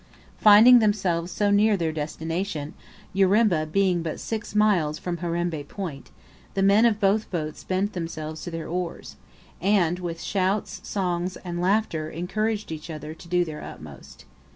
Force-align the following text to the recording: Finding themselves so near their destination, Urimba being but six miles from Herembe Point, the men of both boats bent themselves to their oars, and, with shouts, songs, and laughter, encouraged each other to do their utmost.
Finding 0.39 0.79
themselves 0.79 1.31
so 1.31 1.51
near 1.51 1.77
their 1.77 1.91
destination, 1.91 2.73
Urimba 3.13 3.67
being 3.71 4.01
but 4.01 4.19
six 4.19 4.55
miles 4.55 4.97
from 4.97 5.17
Herembe 5.17 5.67
Point, 5.67 6.09
the 6.55 6.63
men 6.63 6.87
of 6.87 6.99
both 6.99 7.29
boats 7.29 7.63
bent 7.63 7.93
themselves 7.93 8.41
to 8.41 8.49
their 8.49 8.67
oars, 8.67 9.15
and, 9.61 9.99
with 9.99 10.19
shouts, 10.19 10.81
songs, 10.83 11.37
and 11.45 11.61
laughter, 11.61 12.09
encouraged 12.09 12.71
each 12.71 12.89
other 12.89 13.13
to 13.13 13.27
do 13.27 13.45
their 13.45 13.61
utmost. 13.61 14.25